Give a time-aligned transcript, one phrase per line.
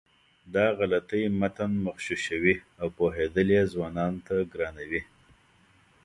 [0.53, 5.01] دا غلطۍ متن مغشوشوي او پوهېدل یې ځوانانو ته ګرانوي.